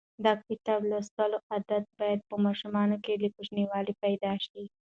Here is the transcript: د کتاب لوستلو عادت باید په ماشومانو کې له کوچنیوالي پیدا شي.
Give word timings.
د 0.23 0.25
کتاب 0.47 0.81
لوستلو 0.91 1.37
عادت 1.51 1.83
باید 1.99 2.19
په 2.29 2.35
ماشومانو 2.45 2.95
کې 3.03 3.13
له 3.21 3.27
کوچنیوالي 3.35 3.93
پیدا 4.03 4.31
شي. 4.45 4.63